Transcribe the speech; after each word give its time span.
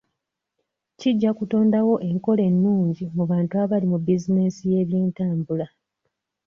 Kijja 0.99 1.31
kutondawo 1.37 1.93
enkola 2.09 2.41
ennungi 2.49 3.05
mu 3.15 3.23
bantu 3.31 3.53
abali 3.63 3.85
mu 3.91 3.97
bizinesi 3.99 4.61
y'ebyentambula. 4.73 5.67